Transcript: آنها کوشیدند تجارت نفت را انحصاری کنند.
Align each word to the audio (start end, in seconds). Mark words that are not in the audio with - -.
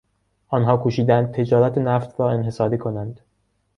آنها 0.49 0.77
کوشیدند 0.77 1.31
تجارت 1.33 1.77
نفت 1.77 2.19
را 2.19 2.31
انحصاری 2.31 2.77
کنند. 2.77 3.19